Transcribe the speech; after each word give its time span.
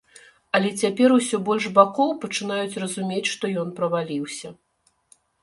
Але 0.59 0.69
цяпер 0.85 1.13
усё 1.17 1.39
больш 1.49 1.67
бакоў 1.75 2.09
пачынаюць 2.23 2.79
разумець, 2.85 3.29
што 3.35 3.53
ён 3.67 3.71
праваліўся. 3.83 4.47